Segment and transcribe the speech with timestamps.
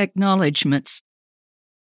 [0.00, 1.02] Acknowledgements.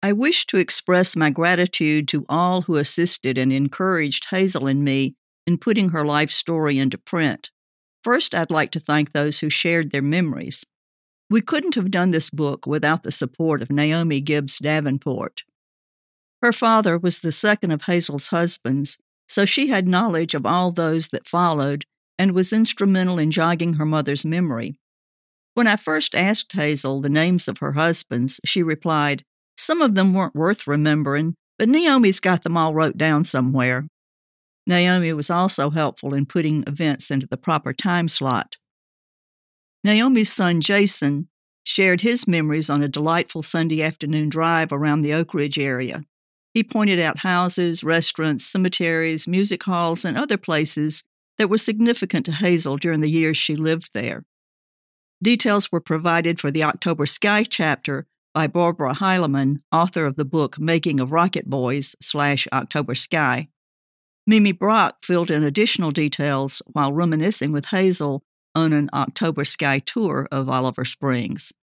[0.00, 5.17] I wish to express my gratitude to all who assisted and encouraged Hazel and me
[5.49, 7.50] in putting her life story into print.
[8.05, 10.64] First, I'd like to thank those who shared their memories.
[11.29, 15.43] We couldn't have done this book without the support of Naomi Gibbs Davenport.
[16.41, 18.96] Her father was the second of Hazel's husbands,
[19.27, 21.85] so she had knowledge of all those that followed
[22.17, 24.77] and was instrumental in jogging her mother's memory.
[25.55, 29.25] When I first asked Hazel the names of her husbands, she replied,
[29.56, 33.87] Some of them weren't worth remembering, but Naomi's got them all wrote down somewhere.
[34.66, 38.56] Naomi was also helpful in putting events into the proper time slot.
[39.84, 41.29] Naomi's son Jason
[41.62, 46.05] shared his memories on a delightful Sunday afternoon drive around the Oak Ridge area.
[46.52, 51.05] He pointed out houses, restaurants, cemeteries, music halls, and other places
[51.38, 54.24] that were significant to Hazel during the years she lived there.
[55.24, 60.59] Details were provided for the October Sky chapter by Barbara Heilemann, author of the book
[60.59, 63.49] Making of Rocket Boys slash October Sky.
[64.26, 68.22] Mimi Brock filled in additional details while reminiscing with Hazel
[68.54, 71.54] on an October Sky tour of Oliver Springs.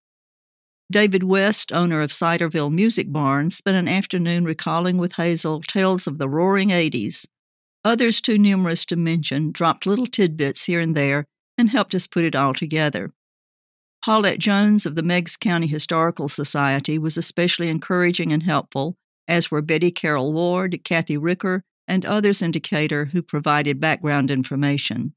[0.91, 6.17] David West, owner of Ciderville Music Barn, spent an afternoon recalling with Hazel tales of
[6.17, 7.27] the roaring 80s.
[7.86, 11.27] Others too numerous to mention dropped little tidbits here and there
[11.59, 13.14] and helped us put it all together.
[14.03, 19.61] Paulette Jones of the Meigs County Historical Society was especially encouraging and helpful, as were
[19.61, 25.13] Betty Carroll Ward, Kathy Ricker, and others in Decatur who provided background information.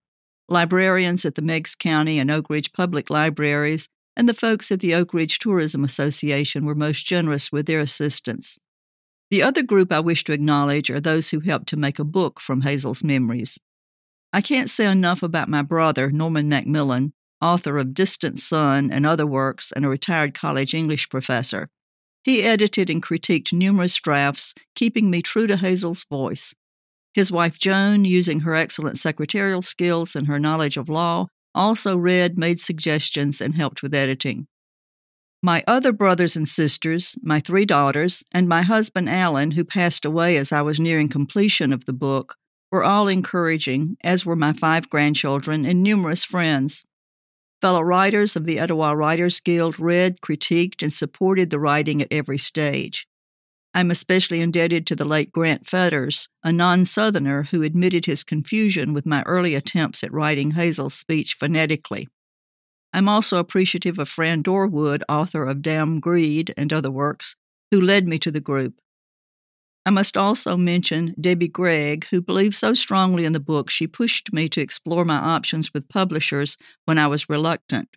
[0.50, 4.94] Librarians at the Meigs County and Oak Ridge Public Libraries and the folks at the
[4.94, 8.58] Oak Ridge Tourism Association were most generous with their assistance.
[9.30, 12.38] The other group I wish to acknowledge are those who helped to make a book
[12.38, 13.58] from Hazel's memories.
[14.30, 17.14] I can't say enough about my brother, Norman Macmillan,
[17.44, 21.68] author of Distant Sun and other works and a retired college English professor.
[22.22, 26.54] He edited and critiqued numerous drafts, keeping me true to Hazel's voice.
[27.12, 32.38] His wife Joan, using her excellent secretarial skills and her knowledge of law, also read,
[32.38, 34.46] made suggestions, and helped with editing.
[35.42, 40.38] My other brothers and sisters, my three daughters, and my husband Alan, who passed away
[40.38, 42.36] as I was nearing completion of the book,
[42.72, 46.84] were all encouraging, as were my five grandchildren and numerous friends.
[47.64, 52.36] Fellow writers of the Etowah Writers Guild read, critiqued, and supported the writing at every
[52.36, 53.06] stage.
[53.72, 58.92] I'm especially indebted to the late Grant Fetters, a non Southerner who admitted his confusion
[58.92, 62.06] with my early attempts at writing Hazel's speech phonetically.
[62.92, 67.36] I'm also appreciative of Fran Dorwood, author of Damn Greed and other works,
[67.70, 68.74] who led me to the group.
[69.86, 74.32] I must also mention Debbie Gregg, who believed so strongly in the book she pushed
[74.32, 76.56] me to explore my options with publishers
[76.86, 77.88] when I was reluctant.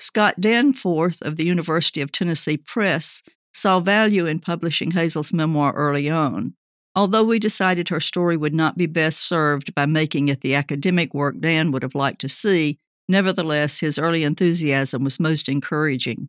[0.00, 6.10] Scott Danforth of the University of Tennessee Press saw value in publishing Hazel's memoir early
[6.10, 6.54] on.
[6.94, 11.14] Although we decided her story would not be best served by making it the academic
[11.14, 16.28] work Dan would have liked to see, nevertheless, his early enthusiasm was most encouraging.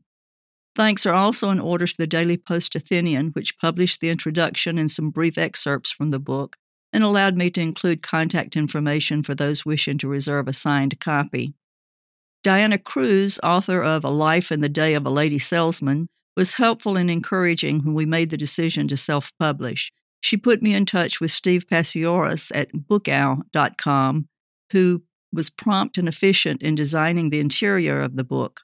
[0.75, 4.89] Thanks are also in order to the Daily Post Athenian, which published the introduction and
[4.89, 6.57] some brief excerpts from the book
[6.91, 11.53] and allowed me to include contact information for those wishing to reserve a signed copy.
[12.43, 16.07] Diana Cruz, author of A Life in the Day of a Lady Salesman,
[16.37, 19.91] was helpful and encouraging when we made the decision to self publish.
[20.21, 24.27] She put me in touch with Steve Passiouras at bookow.com,
[24.71, 28.61] who was prompt and efficient in designing the interior of the book.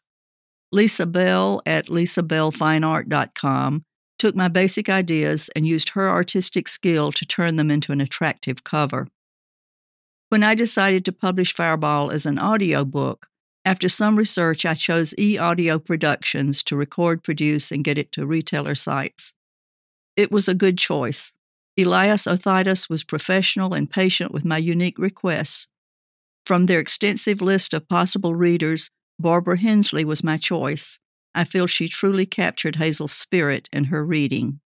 [0.75, 3.85] Lisa Bell at lisabellfineart.com
[4.19, 8.65] took my basic ideas and used her artistic skill to turn them into an attractive
[8.65, 9.07] cover.
[10.27, 13.27] When I decided to publish Fireball as an audiobook,
[13.63, 18.25] after some research, I chose e audio productions to record, produce, and get it to
[18.25, 19.33] retailer sites.
[20.17, 21.31] It was a good choice.
[21.77, 25.69] Elias Othaitis was professional and patient with my unique requests.
[26.45, 30.99] From their extensive list of possible readers, Barbara Hensley was my choice.
[31.33, 34.59] I feel she truly captured Hazel's spirit in her reading.